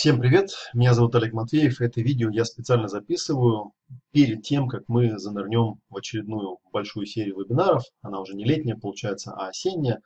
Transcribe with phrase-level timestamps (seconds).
[0.00, 1.82] Всем привет, меня зовут Олег Матвеев.
[1.82, 3.74] Это видео я специально записываю
[4.12, 7.82] перед тем, как мы занырнем в очередную большую серию вебинаров.
[8.00, 10.00] Она уже не летняя, получается, а осенняя.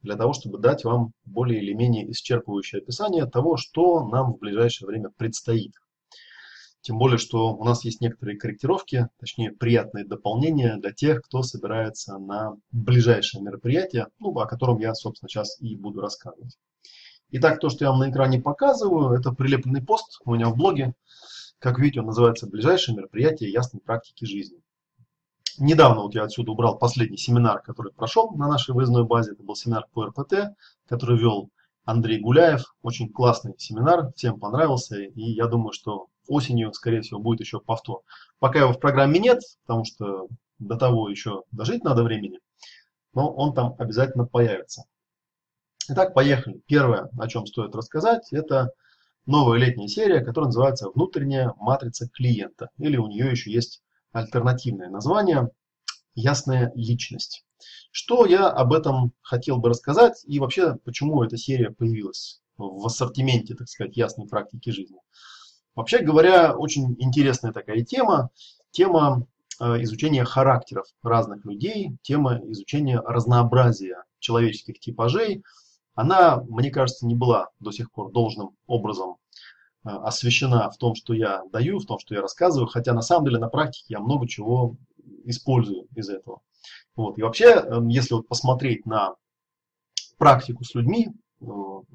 [0.00, 4.86] Для того, чтобы дать вам более или менее исчерпывающее описание того, что нам в ближайшее
[4.86, 5.72] время предстоит.
[6.80, 12.16] Тем более, что у нас есть некоторые корректировки, точнее приятные дополнения для тех, кто собирается
[12.16, 16.56] на ближайшее мероприятие, ну, о котором я, собственно, сейчас и буду рассказывать.
[17.34, 20.92] Итак, то, что я вам на экране показываю, это прилепленный пост у меня в блоге.
[21.58, 24.60] Как видите, он называется «Ближайшее мероприятие ясной практики жизни».
[25.58, 29.32] Недавно вот я отсюда убрал последний семинар, который прошел на нашей выездной базе.
[29.32, 30.54] Это был семинар по РПТ,
[30.86, 31.48] который вел
[31.86, 32.74] Андрей Гуляев.
[32.82, 35.00] Очень классный семинар, всем понравился.
[35.00, 38.02] И я думаю, что осенью, скорее всего, будет еще повтор.
[38.40, 42.40] Пока его в программе нет, потому что до того еще дожить надо времени.
[43.14, 44.84] Но он там обязательно появится.
[45.88, 46.62] Итак, поехали.
[46.66, 48.70] Первое, о чем стоит рассказать, это
[49.26, 52.70] новая летняя серия, которая называется «Внутренняя матрица клиента».
[52.78, 55.50] Или у нее еще есть альтернативное название
[56.14, 57.44] «Ясная личность».
[57.90, 63.54] Что я об этом хотел бы рассказать и вообще, почему эта серия появилась в ассортименте,
[63.54, 64.98] так сказать, ясной практики жизни.
[65.74, 68.30] Вообще говоря, очень интересная такая тема.
[68.70, 69.26] Тема
[69.58, 75.42] э, изучения характеров разных людей, тема изучения разнообразия человеческих типажей–
[75.94, 79.16] она, мне кажется, не была до сих пор должным образом
[79.84, 83.26] э, освещена в том, что я даю, в том, что я рассказываю, хотя на самом
[83.26, 84.76] деле на практике я много чего
[85.24, 86.40] использую из этого.
[86.96, 87.18] Вот.
[87.18, 89.14] И вообще, эм, если вот посмотреть на
[90.18, 91.08] практику с людьми,
[91.40, 91.44] э,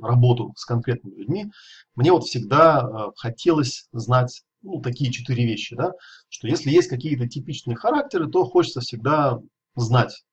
[0.01, 1.51] работу с конкретными людьми,
[1.95, 5.93] мне вот всегда э, хотелось знать ну, такие четыре вещи, да,
[6.29, 9.39] что если есть какие-то типичные характеры, то хочется всегда
[9.75, 10.23] знать,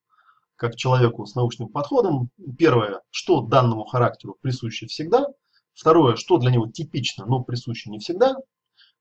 [0.56, 2.30] как человеку с научным подходом.
[2.58, 5.26] Первое, что данному характеру присуще всегда.
[5.74, 8.36] Второе, что для него типично, но присуще не всегда.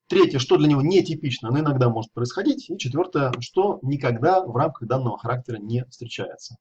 [0.06, 2.68] Третье, что для него нетипично, но иногда может происходить.
[2.68, 6.56] И четвертое, что никогда в рамках данного характера не встречается.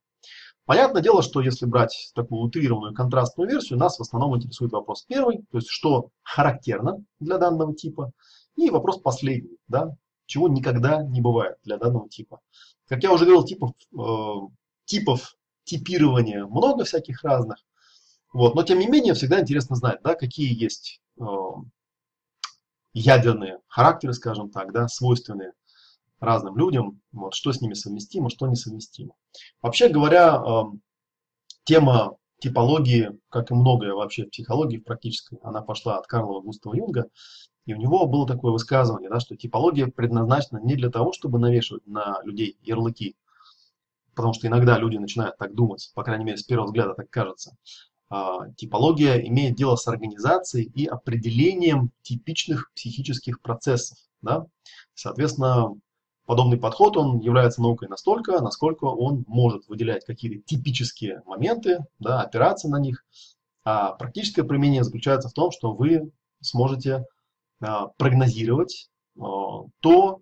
[0.65, 5.39] Понятное дело, что если брать такую утрированную контрастную версию, нас в основном интересует вопрос первый,
[5.51, 8.13] то есть что характерно для данного типа,
[8.55, 12.39] и вопрос последний, да, чего никогда не бывает для данного типа.
[12.87, 14.33] Как я уже говорил, типов э,
[14.85, 17.57] типов типирования много всяких разных.
[18.31, 18.55] Вот.
[18.55, 21.23] Но тем не менее, всегда интересно знать, да, какие есть э,
[22.93, 25.53] ядерные характеры, скажем так, да, свойственные
[26.19, 29.13] разным людям, вот, что с ними совместимо, что несовместимо.
[29.61, 30.63] Вообще говоря, э,
[31.63, 36.75] тема типологии, как и многое вообще в психологии в практической, она пошла от Карла Густава
[36.75, 37.05] Юнга,
[37.65, 41.85] и у него было такое высказывание, да, что типология предназначена не для того, чтобы навешивать
[41.87, 43.15] на людей ярлыки,
[44.15, 47.55] потому что иногда люди начинают так думать, по крайней мере, с первого взгляда так кажется.
[48.09, 53.97] А, типология имеет дело с организацией и определением типичных психических процессов.
[54.21, 54.45] Да?
[54.93, 55.73] Соответственно,
[56.25, 62.69] подобный подход, он является наукой настолько, насколько он может выделять какие-то типические моменты, да, опираться
[62.69, 63.03] на них.
[63.65, 67.05] А практическое применение заключается в том, что вы сможете
[67.61, 70.21] а, прогнозировать а, то,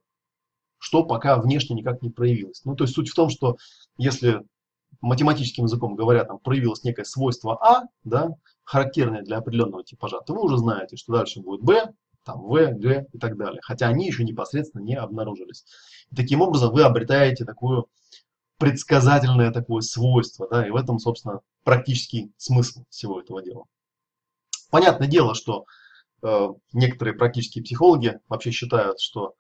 [0.78, 2.62] что пока внешне никак не проявилось.
[2.66, 3.58] Ну, то есть суть в том, что
[3.98, 4.44] если
[5.02, 8.30] математическим языком говоря, там проявилось некое свойство А, да,
[8.64, 11.92] характерное для определенного типажа, то вы уже знаете, что дальше будет Б,
[12.24, 13.60] там В, Г и так далее.
[13.64, 15.66] Хотя они еще непосредственно не обнаружились.
[16.12, 17.86] И таким образом вы обретаете такое
[18.58, 23.66] предсказательное такое свойство, да, и в этом, собственно, практический смысл всего этого дела.
[24.70, 25.66] Понятное дело, что
[26.22, 29.34] э, некоторые практические психологи вообще считают, что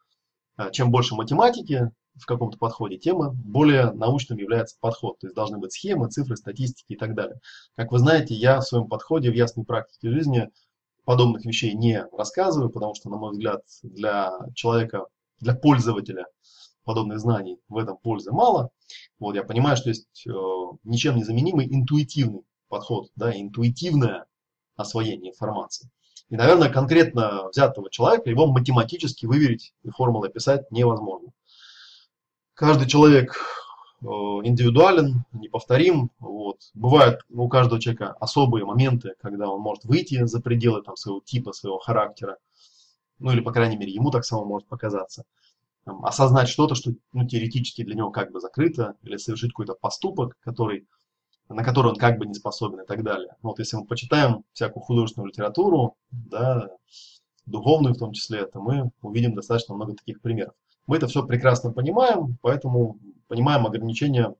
[0.57, 5.19] э, чем больше математики, в каком-то подходе темы, более научным является подход.
[5.19, 7.39] То есть должны быть схемы, цифры, статистики и так далее.
[7.75, 10.49] Как вы знаете, я в своем подходе в ясной практике жизни
[11.05, 15.05] подобных вещей не рассказываю, потому что, на мой взгляд, для человека,
[15.39, 16.25] для пользователя
[16.83, 18.71] подобных знаний в этом пользы мало.
[19.19, 20.31] Вот, я понимаю, что есть э,
[20.83, 24.25] ничем не заменимый интуитивный подход, да, интуитивное
[24.75, 25.89] освоение информации.
[26.29, 31.31] И, наверное, конкретно взятого человека его математически выверить и формулы описать невозможно.
[32.61, 33.35] Каждый человек
[34.03, 36.11] э, индивидуален, неповторим.
[36.19, 36.59] Вот.
[36.75, 41.53] Бывают у каждого человека особые моменты, когда он может выйти за пределы там, своего типа,
[41.53, 42.37] своего характера.
[43.17, 45.23] Ну или, по крайней мере, ему так само может показаться.
[45.85, 50.37] Там, осознать что-то, что ну, теоретически для него как бы закрыто, или совершить какой-то поступок,
[50.41, 50.85] который,
[51.49, 53.35] на который он как бы не способен и так далее.
[53.41, 56.69] Вот если мы почитаем всякую художественную литературу, да,
[57.47, 60.53] духовную в том числе, то мы увидим достаточно много таких примеров.
[60.87, 64.35] Мы это все прекрасно понимаем, поэтому понимаем ограничения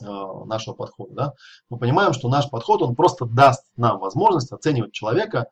[0.00, 1.14] э, нашего подхода.
[1.14, 1.34] Да?
[1.70, 5.48] Мы понимаем, что наш подход, он просто даст нам возможность оценивать человека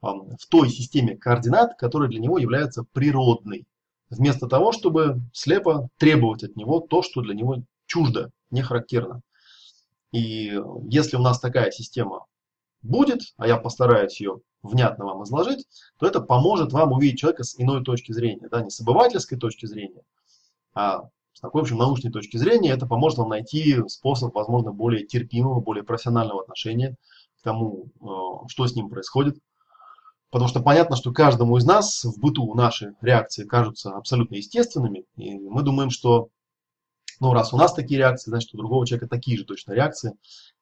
[0.00, 3.66] в той системе координат, которая для него является природной,
[4.10, 9.22] вместо того, чтобы слепо требовать от него то, что для него чуждо, не характерно.
[10.12, 12.26] И если у нас такая система
[12.82, 15.66] будет, а я постараюсь ее внятно вам изложить,
[15.98, 19.66] то это поможет вам увидеть человека с иной точки зрения, да, не с обывательской точки
[19.66, 20.02] зрения,
[20.74, 25.06] а с такой, в общем, научной точки зрения, это поможет вам найти способ, возможно, более
[25.06, 26.96] терпимого, более профессионального отношения
[27.38, 29.38] к тому, э, что с ним происходит.
[30.30, 35.38] Потому что понятно, что каждому из нас в быту наши реакции кажутся абсолютно естественными, и
[35.38, 36.30] мы думаем, что
[37.20, 40.14] ну, раз у нас такие реакции, значит, у другого человека такие же точно реакции.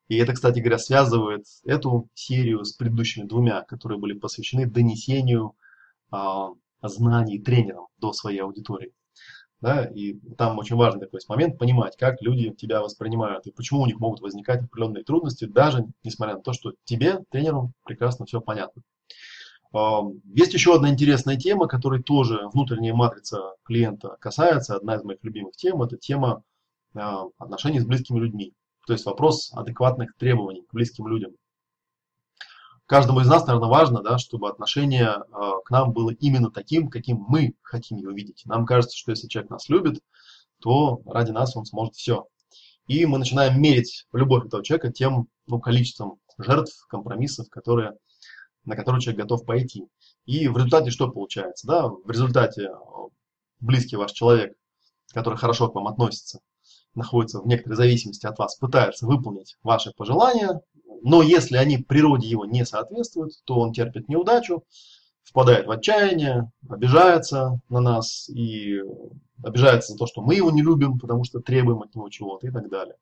[0.08, 5.56] И это, кстати говоря, связывает эту серию с предыдущими двумя, которые были посвящены донесению
[6.10, 6.50] а,
[6.82, 8.92] знаний тренерам до своей аудитории.
[9.60, 13.86] Да, и там очень важный такой момент понимать, как люди тебя воспринимают и почему у
[13.86, 18.82] них могут возникать определенные трудности, даже несмотря на то, что тебе, тренеру, прекрасно все понятно.
[19.72, 20.02] А,
[20.34, 24.76] есть еще одна интересная тема, которой тоже внутренняя матрица клиента касается.
[24.76, 26.42] Одна из моих любимых тем– это тема
[26.94, 28.52] а, отношений с близкими людьми.
[28.86, 31.32] То есть вопрос адекватных требований к близким людям.
[32.86, 37.16] Каждому из нас, наверное, важно, да, чтобы отношение э, к нам было именно таким, каким
[37.28, 38.42] мы хотим его видеть.
[38.44, 40.00] Нам кажется, что если человек нас любит,
[40.60, 42.28] то ради нас он сможет все.
[42.86, 47.94] И мы начинаем мерить любовь этого человека тем ну, количеством жертв, компромиссов, которые,
[48.64, 49.88] на которые человек готов пойти.
[50.26, 51.66] И в результате что получается?
[51.66, 51.88] Да?
[51.88, 52.70] В результате
[53.58, 54.56] близкий ваш человек,
[55.12, 56.38] который хорошо к вам относится,
[56.96, 60.60] находится в некоторой зависимости от вас, пытается выполнить ваши пожелания,
[61.02, 64.64] но если они природе его не соответствуют, то он терпит неудачу,
[65.22, 68.80] впадает в отчаяние, обижается на нас и
[69.42, 72.50] обижается за то, что мы его не любим, потому что требуем от него чего-то и
[72.50, 72.96] так далее.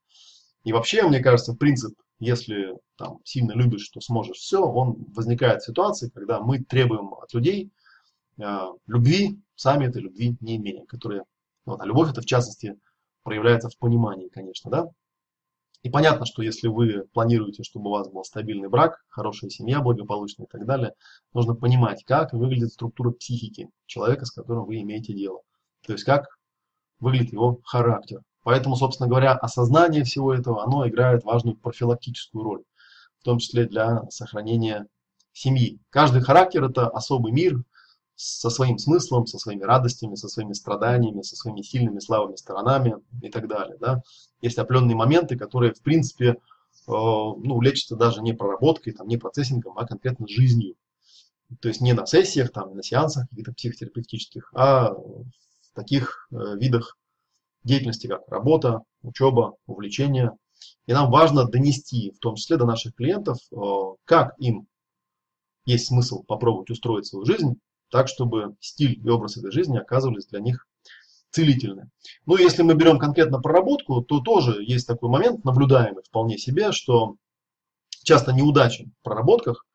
[0.65, 5.67] И вообще, мне кажется, принцип, если там сильно любишь, то сможешь все, он возникает в
[5.67, 7.71] ситуации, когда мы требуем от людей
[8.39, 11.25] э, любви, сами этой любви не имея, которые,
[11.67, 12.77] вот, а любовь это в частности
[13.25, 14.87] проявляется в понимании, конечно, да.
[15.83, 20.47] И понятно, что если вы планируете, чтобы у вас был стабильный брак, хорошая семья, благополучная
[20.47, 20.95] и так далее,
[21.35, 25.41] нужно понимать, как выглядит структура психики человека, с которым вы имеете дело.
[25.87, 26.27] То есть, как
[27.01, 28.21] выглядит его характер.
[28.45, 32.63] Поэтому, собственно говоря, осознание всего этого, оно играет важную профилактическую роль,
[33.21, 34.87] в том числе для сохранения
[35.33, 35.81] семьи.
[35.91, 37.63] Каждый характер– это особый мир,
[38.17, 43.29] со своим смыслом, со своими радостями, со своими страданиями, со своими сильными, слабыми сторонами и
[43.29, 43.77] так далее.
[43.81, 44.03] Да?
[44.41, 46.35] Есть определенные моменты, которые, в принципе, э,
[46.87, 50.77] ну, лечатся даже не проработкой, там, не процессингом, а конкретно жизнью.
[51.61, 55.27] То есть не на сессиях, там, на сеансах каких-то психотерапевтических, а в
[55.75, 56.97] таких э, видах
[57.65, 60.33] деятельности, как работа, учеба, увлечение.
[60.87, 63.57] И нам важно донести, в том числе до наших клиентов, э,
[64.05, 64.69] как им
[65.67, 67.59] есть смысл попробовать устроить свою жизнь
[67.91, 70.67] так, чтобы стиль и образ этой жизни оказывались для них
[71.31, 71.91] целительны.
[72.27, 77.17] Ну, если мы берем конкретно проработку, то тоже есть такой момент, наблюдаемый вполне себе, что
[78.03, 79.67] часто неудачи в проработках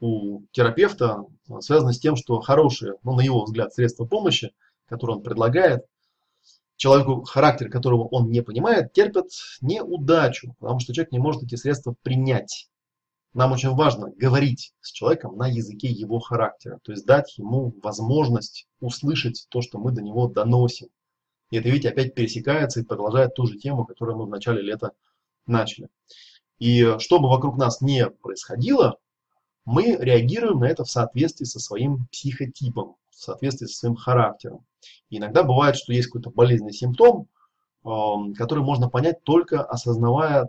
[0.00, 1.24] у терапевта
[1.60, 4.52] связаны с тем, что хорошие, ну, на его взгляд, средства помощи,
[4.86, 5.84] которые он предлагает,
[6.76, 9.26] человеку, характер которого он не понимает, терпят
[9.60, 12.68] неудачу, потому что человек не может эти средства принять
[13.34, 18.66] нам очень важно говорить с человеком на языке его характера, то есть дать ему возможность
[18.80, 20.88] услышать то, что мы до него доносим.
[21.50, 24.92] И это, видите, опять пересекается и продолжает ту же тему, которую мы в начале лета
[25.46, 25.88] начали.
[26.58, 28.98] И что бы вокруг нас не происходило,
[29.64, 34.64] мы реагируем на это в соответствии со своим психотипом, в соответствии со своим характером.
[35.08, 37.28] И иногда бывает, что есть какой-то болезненный симптом,
[37.84, 40.48] эм, который можно понять только осознавая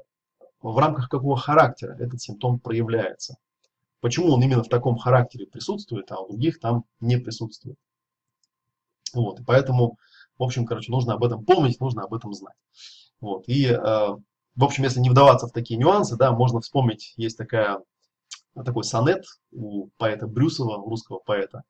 [0.72, 3.38] в рамках какого характера этот симптом проявляется.
[4.00, 7.78] Почему он именно в таком характере присутствует, а у других там не присутствует.
[9.14, 9.98] Вот, и поэтому,
[10.38, 12.56] в общем, короче, нужно об этом помнить, нужно об этом знать.
[13.22, 17.38] Вот, и, э, в общем, если не вдаваться в такие нюансы, да, можно вспомнить, есть
[17.38, 17.80] такая,
[18.54, 21.64] такой сонет у поэта Брюсова, русского поэта.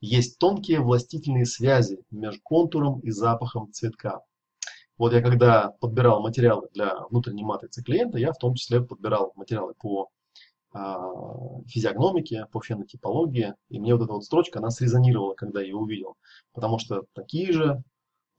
[0.00, 4.20] Есть тонкие властительные связи между контуром и запахом цветка.
[4.98, 9.74] Вот я когда подбирал материалы для внутренней матрицы клиента, я в том числе подбирал материалы
[9.78, 10.10] по
[10.72, 10.98] а,
[11.66, 16.16] физиогномике, по фенотипологии, и мне вот эта вот строчка, она срезонировала, когда я ее увидел,
[16.52, 17.82] потому что такие же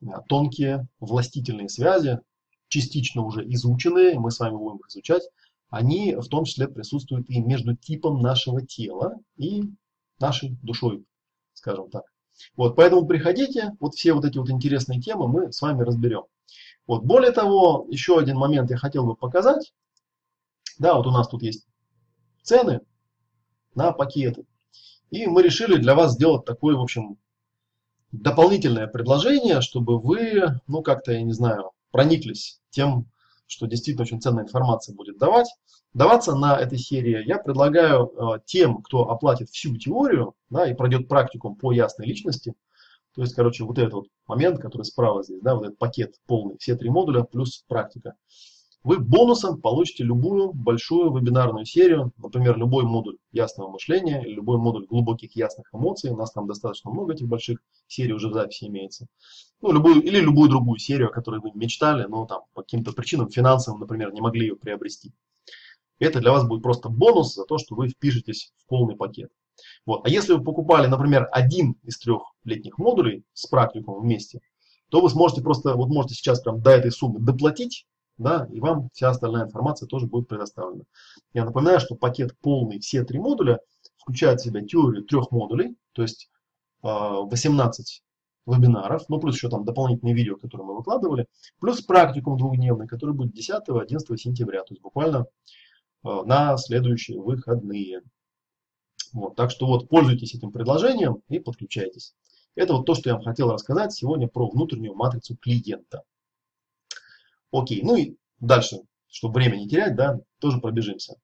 [0.06, 2.20] а, тонкие властительные связи,
[2.68, 5.24] частично уже изученные, мы с вами будем их изучать,
[5.70, 9.64] они в том числе присутствуют и между типом нашего тела и
[10.20, 11.06] нашей душой,
[11.54, 12.04] скажем так.
[12.56, 16.24] Вот, поэтому приходите, вот все вот эти вот интересные темы мы с вами разберем.
[16.88, 19.74] Вот, более того, еще один момент я хотел бы показать.
[20.78, 21.68] Да, вот у нас тут есть
[22.42, 22.82] цены
[23.76, 24.46] на пакеты.
[25.12, 27.18] И мы решили для вас сделать такое, в общем,
[28.12, 33.10] дополнительное предложение, чтобы вы, ну как-то, я не знаю, прониклись тем,
[33.50, 35.48] что действительно очень ценная информация будет давать.
[35.94, 41.08] Даваться на этой серии я предлагаю э, тем, кто оплатит всю теорию да, и пройдет
[41.08, 42.54] практикум по ясной личности,
[43.16, 46.58] то есть, короче, вот этот вот момент, который справа здесь, да, вот этот пакет полный,
[46.60, 48.14] все три модуля плюс практика
[48.84, 55.36] вы бонусом получите любую большую вебинарную серию, например, любой модуль ясного мышления, любой модуль глубоких
[55.36, 56.12] ясных эмоций.
[56.12, 59.08] У нас там достаточно много этих больших серий уже в записи имеется.
[59.62, 63.30] Ну, любую, или любую другую серию, о которой вы мечтали, но там по каким-то причинам
[63.30, 65.12] финансовым, например, не могли ее приобрести.
[66.00, 69.30] Это для вас будет просто бонус за то, что вы впишетесь в полный пакет.
[69.86, 70.06] Вот.
[70.06, 74.40] А если вы покупали, например, один из трех летних модулей с практикумом вместе,
[74.90, 77.86] то вы сможете просто, вот можете сейчас прям до этой суммы доплатить,
[78.20, 80.84] да, и вам вся остальная информация тоже будет предоставлена.
[81.34, 83.62] Я напоминаю, что пакет полный, все три модуля,
[83.98, 86.30] включает в себя теорию трех модулей, то есть
[86.82, 88.04] 18
[88.46, 91.28] а, вебинаров, ну плюс еще там дополнительные видео, которые мы выкладывали,
[91.60, 95.26] плюс практикум двухдневный, который будет 10-11 сентября, то есть буквально
[96.04, 98.02] а, на следующие выходные.
[99.14, 102.14] Вот, так что вот пользуйтесь этим предложением и подключайтесь.
[102.56, 106.04] Это вот то, что я вам хотел рассказать сегодня про внутреннюю матрицу клиента.
[107.52, 108.78] Окей, ну и дальше,
[109.10, 111.16] чтобы время не терять, да, тоже пробежимся.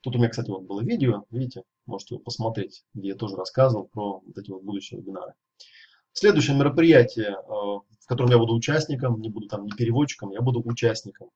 [0.00, 3.86] Тут у меня, кстати, вот было видео, видите, можете его посмотреть, где я тоже рассказывал
[3.86, 5.32] про вот эти вот будущие вебинары.
[6.12, 10.62] Следующее мероприятие, э, в котором я буду участником, не буду там не переводчиком, я буду
[10.64, 11.30] участником.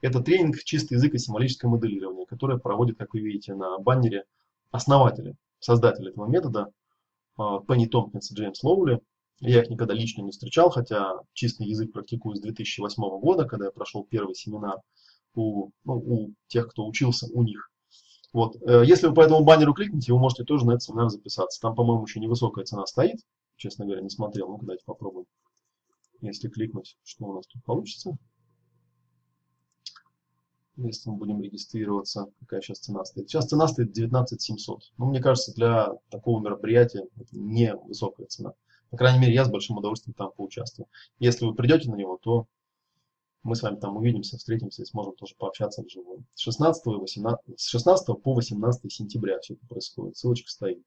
[0.00, 4.24] Это тренинг «Чистый язык и символическое моделирование», которое проводит, как вы видите на баннере,
[4.70, 6.72] основатели, создатели этого метода,
[7.36, 9.00] Пенни Томпкинс и Джеймс Лоули.
[9.40, 13.70] Я их никогда лично не встречал, хотя чистый язык практикую с 2008 года, когда я
[13.70, 14.80] прошел первый семинар
[15.34, 17.70] у, ну, у тех, кто учился у них.
[18.32, 18.56] Вот.
[18.62, 21.60] Э, если вы по этому баннеру кликните, вы можете тоже на этот семинар записаться.
[21.60, 23.20] Там, по-моему, еще невысокая цена стоит.
[23.56, 24.48] Честно говоря, не смотрел.
[24.48, 25.26] Ну-ка, давайте попробуем.
[26.20, 28.16] Если кликнуть, что у нас тут получится.
[30.76, 33.28] Если мы будем регистрироваться, какая сейчас цена стоит.
[33.28, 34.80] Сейчас цена стоит 19 700.
[34.98, 38.54] Но мне кажется, для такого мероприятия это не высокая цена.
[38.94, 40.86] По крайней мере, я с большим удовольствием там поучаствую.
[41.18, 42.46] Если вы придете на него, то
[43.42, 46.24] мы с вами там увидимся, встретимся и сможем тоже пообщаться вживую.
[46.34, 50.16] С 16, 18, с 16 по 18 сентября все это происходит.
[50.16, 50.78] Ссылочка стоит.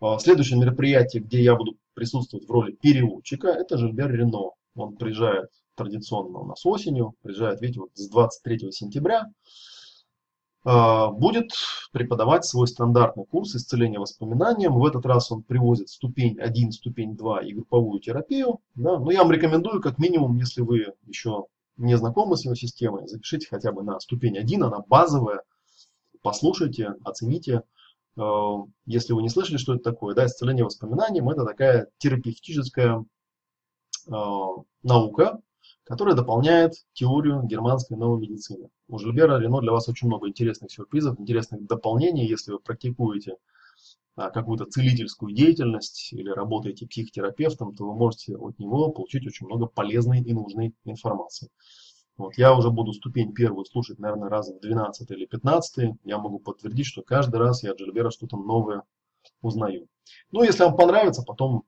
[0.00, 4.52] А, следующее мероприятие, где я буду присутствовать в роли переводчика, это Жильбер Рено.
[4.74, 9.26] Он приезжает традиционно у нас осенью, приезжает, видите, вот с 23 сентября.
[10.62, 11.52] А, будет
[11.92, 14.78] преподавать свой стандартный курс исцеления воспоминаниям.
[14.78, 18.60] В этот раз он привозит ступень 1, ступень 2 и групповую терапию.
[18.74, 18.98] Да?
[18.98, 21.46] Но я вам рекомендую, как минимум, если вы еще
[21.78, 25.42] не знакомы с его системой, запишите хотя бы на ступень 1, она базовая.
[26.20, 27.62] Послушайте, оцените.
[28.18, 33.02] А, если вы не слышали, что это такое, да, исцеление воспоминаниям, это такая терапевтическая
[34.10, 34.48] а,
[34.82, 35.40] наука,
[35.90, 38.70] которая дополняет теорию германской новой медицины.
[38.86, 43.34] У Жильбера Рено для вас очень много интересных сюрпризов, интересных дополнений, если вы практикуете
[44.14, 49.66] а, какую-то целительскую деятельность или работаете психотерапевтом, то вы можете от него получить очень много
[49.66, 51.48] полезной и нужной информации.
[52.16, 55.96] Вот, я уже буду ступень первую слушать, наверное, раз в 12 или 15.
[56.04, 58.84] Я могу подтвердить, что каждый раз я от Жильбера что-то новое
[59.42, 59.88] узнаю.
[60.30, 61.64] Ну, если вам понравится, потом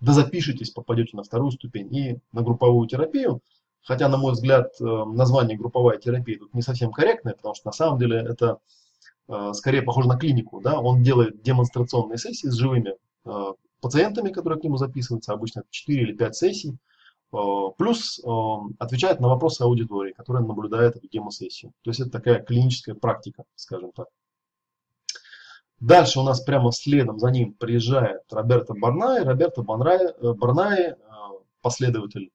[0.00, 3.40] да запишитесь, попадете на вторую ступень и на групповую терапию.
[3.82, 7.72] Хотя, на мой взгляд, э, название групповая терапия тут не совсем корректное, потому что на
[7.72, 8.58] самом деле это
[9.28, 10.60] э, скорее похоже на клинику.
[10.60, 10.80] Да?
[10.80, 13.44] Он делает демонстрационные сессии с живыми э,
[13.80, 16.76] пациентами, которые к нему записываются, обычно 4 или 5 сессий,
[17.78, 18.20] плюс
[18.80, 21.72] отвечает на вопросы аудитории, которая наблюдает эту демосессию.
[21.82, 24.08] То есть это такая клиническая практика, скажем так.
[25.80, 29.24] Дальше у нас прямо следом за ним приезжает Роберто Барнай.
[29.24, 30.94] Роберто Барнай, э, э,
[31.62, 32.30] последователь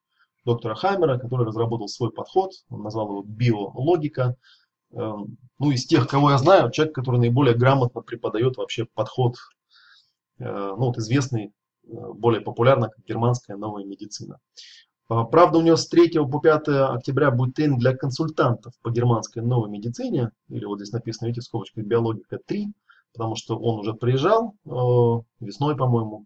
[0.46, 4.36] доктора Хаммера, который разработал свой подход, он назвал его биологика.
[4.92, 5.14] Э,
[5.60, 9.36] ну, из тех, кого я знаю, человек, который наиболее грамотно преподает вообще подход,
[10.38, 14.40] ну, вот известный, более популярно, как германская новая медицина.
[15.08, 19.70] Правда, у него с 3 по 5 октября будет тренинг для консультантов по германской новой
[19.70, 22.74] медицине, или вот здесь написано, видите, в скобочках биологика 3
[23.15, 26.25] потому что он уже приезжал э, весной, по-моему,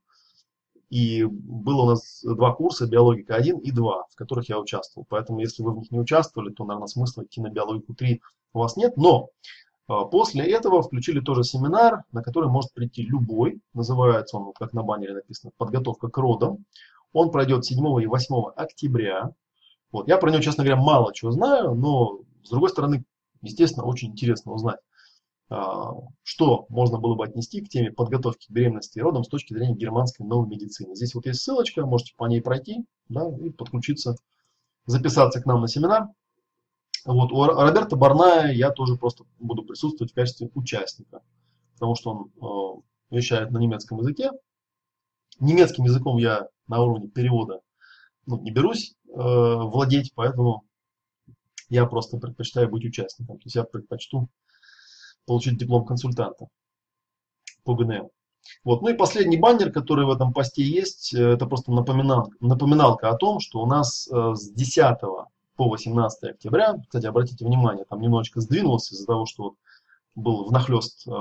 [0.89, 5.05] и было у нас два курса, биологика 1 и 2, в которых я участвовал.
[5.07, 8.19] Поэтому, если вы в них не участвовали, то, наверное, смысла идти на биологику 3
[8.53, 8.97] у вас нет.
[8.97, 9.29] Но
[9.87, 13.61] э, после этого включили тоже семинар, на который может прийти любой.
[13.73, 16.65] Называется он, как на баннере написано, «Подготовка к родам».
[17.13, 19.29] Он пройдет 7 и 8 октября.
[19.91, 20.07] Вот.
[20.07, 23.03] Я про него, честно говоря, мало чего знаю, но, с другой стороны,
[23.41, 24.79] естественно, очень интересно узнать.
[25.49, 29.53] А, что можно было бы отнести к теме подготовки к беременности и родам с точки
[29.53, 30.95] зрения германской новой медицины.
[30.95, 34.15] Здесь вот есть ссылочка, можете по ней пройти да, и подключиться,
[34.85, 36.07] записаться к нам на семинар.
[37.05, 41.21] Вот, у Роберта Барная я тоже просто буду присутствовать в качестве участника,
[41.73, 44.29] потому что он э, вещает на немецком языке.
[45.39, 47.61] Немецким языком я на уровне перевода
[48.27, 50.65] ну, не берусь э, владеть, поэтому
[51.69, 53.37] я просто предпочитаю быть участником.
[53.37, 54.29] То есть я предпочту
[55.29, 56.47] получить диплом консультанта
[57.63, 58.09] по ГНМ.
[58.63, 58.81] Вот.
[58.81, 63.15] Ну и последний баннер, который в этом посте есть, э, это просто напоминалка, напоминалка о
[63.15, 64.97] том, что у нас э, с 10
[65.55, 69.53] по 18 октября, кстати, обратите внимание, там немножечко сдвинулось из-за того, что вот
[70.15, 71.11] был внахлест э,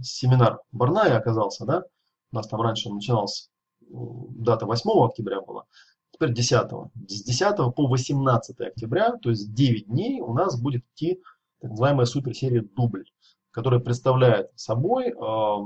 [0.00, 1.82] семинар Барная оказался, да,
[2.30, 3.50] у нас там раньше начиналась
[3.82, 5.64] э, дата 8 октября была,
[6.12, 6.70] теперь 10.
[7.08, 11.20] С 10 по 18 октября, то есть 9 дней у нас будет идти
[11.60, 13.04] так называемая суперсерия «Дубль»,
[13.50, 15.56] которая представляет собой э,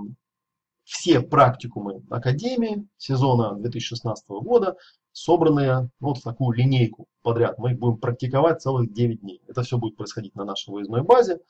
[0.84, 4.76] все практикумы Академии сезона 2016 года,
[5.12, 7.58] собранные вот в такую линейку подряд.
[7.58, 9.40] Мы их будем практиковать целых 9 дней.
[9.48, 11.40] Это все будет происходить на нашей выездной базе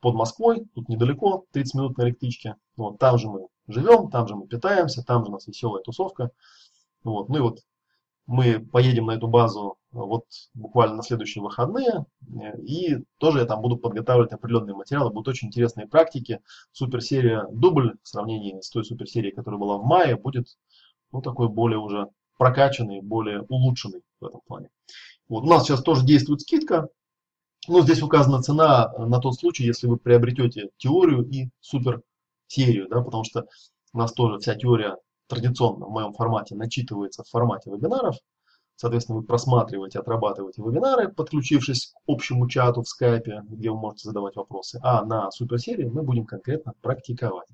[0.00, 2.56] под Москвой, тут недалеко, 30 минут на электричке.
[2.76, 6.30] Вот, там же мы живем, там же мы питаемся, там же у нас веселая тусовка.
[7.04, 7.60] Вот, ну и вот
[8.32, 10.24] мы поедем на эту базу вот
[10.54, 12.06] буквально на следующие выходные,
[12.66, 16.40] и тоже я там буду подготавливать определенные материалы, будут очень интересные практики.
[16.72, 20.46] Суперсерия дубль в сравнении с той суперсерией, которая была в мае, будет
[21.12, 22.08] ну, такой более уже
[22.38, 24.70] прокачанный, более улучшенный в этом плане.
[25.28, 26.88] Вот у нас сейчас тоже действует скидка,
[27.68, 33.24] но здесь указана цена на тот случай, если вы приобретете теорию и суперсерию, да, потому
[33.24, 33.46] что
[33.92, 34.96] у нас тоже вся теория
[35.32, 38.16] традиционно в моем формате начитывается в формате вебинаров.
[38.76, 44.36] Соответственно, вы просматриваете, отрабатываете вебинары, подключившись к общему чату в скайпе, где вы можете задавать
[44.36, 44.78] вопросы.
[44.82, 47.48] А на суперсерии мы будем конкретно практиковать.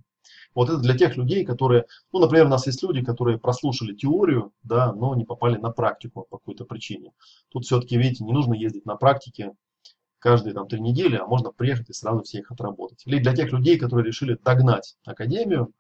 [0.54, 4.52] Вот это для тех людей, которые, ну, например, у нас есть люди, которые прослушали теорию,
[4.62, 7.12] да, но не попали на практику по какой-то причине.
[7.50, 9.52] Тут все-таки, видите, не нужно ездить на практике
[10.18, 13.02] каждые там три недели, а можно приехать и сразу все их отработать.
[13.06, 15.72] Или для тех людей, которые решили догнать академию,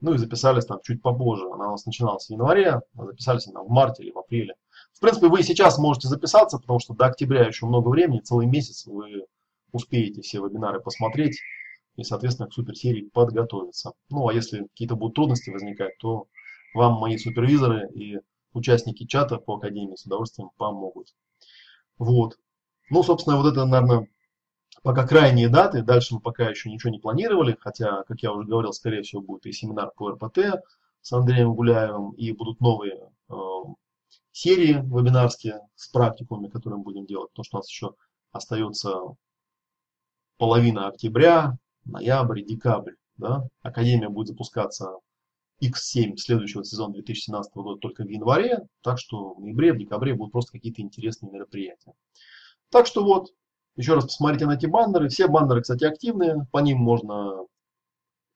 [0.00, 1.46] ну и записались там чуть попозже.
[1.52, 4.54] Она у нас начиналась в январе, а записались там в марте или в апреле.
[4.92, 8.86] В принципе, вы сейчас можете записаться, потому что до октября еще много времени, целый месяц
[8.86, 9.24] вы
[9.72, 11.40] успеете все вебинары посмотреть
[11.96, 13.92] и, соответственно, к суперсерии подготовиться.
[14.08, 16.26] Ну, а если какие-то будут трудности возникать, то
[16.74, 18.18] вам мои супервизоры и
[18.52, 21.14] участники чата по Академии с удовольствием помогут.
[21.98, 22.38] Вот.
[22.90, 24.08] Ну, собственно, вот это, наверное,
[24.82, 28.72] пока крайние даты, дальше мы пока еще ничего не планировали, хотя, как я уже говорил,
[28.72, 30.62] скорее всего будет и семинар по РПТ
[31.00, 33.34] с Андреем Гуляевым, и будут новые э,
[34.32, 37.94] серии вебинарские с практикумами, которые мы будем делать, потому что у нас еще
[38.32, 38.94] остается
[40.36, 42.94] половина октября, ноябрь, декабрь.
[43.16, 43.48] Да?
[43.62, 44.92] Академия будет запускаться
[45.62, 50.32] X7 следующего сезона 2017 года только в январе, так что в ноябре, в декабре будут
[50.32, 51.94] просто какие-то интересные мероприятия.
[52.70, 53.30] Так что вот,
[53.78, 55.08] еще раз посмотрите на эти баннеры.
[55.08, 56.46] Все баннеры, кстати, активные.
[56.50, 57.46] По ним можно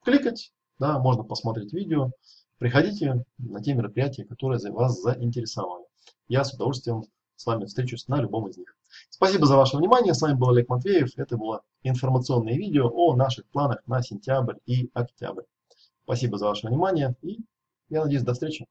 [0.05, 2.13] кликать, да, можно посмотреть видео.
[2.59, 5.85] Приходите на те мероприятия, которые вас заинтересовали.
[6.29, 7.03] Я с удовольствием
[7.35, 8.77] с вами встречусь на любом из них.
[9.11, 10.15] Спасибо за ваше внимание.
[10.15, 11.19] С вами был Олег Матвеев.
[11.19, 15.43] Это было информационное видео о наших планах на сентябрь и октябрь.
[16.05, 17.41] Спасибо за ваше внимание и
[17.89, 18.67] я надеюсь до встречи.